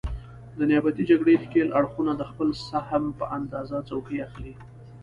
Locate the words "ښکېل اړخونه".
1.43-2.11